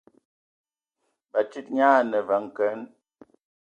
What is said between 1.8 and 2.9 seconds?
a ne vǝ n kǝan.